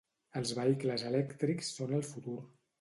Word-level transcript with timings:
Els 0.39 0.53
vehicles 0.59 1.05
elèctrics 1.11 1.71
són 1.77 1.97
el 2.01 2.05
futur. 2.13 2.43